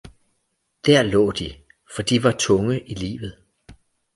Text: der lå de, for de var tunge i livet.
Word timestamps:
der 0.87 1.03
lå 1.03 1.31
de, 1.31 1.53
for 1.95 2.01
de 2.01 2.23
var 2.23 2.31
tunge 2.39 2.89
i 2.89 2.93
livet. 2.93 3.37